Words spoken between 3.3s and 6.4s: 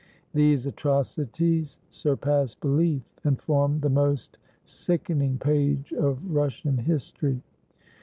form the most sick ening page of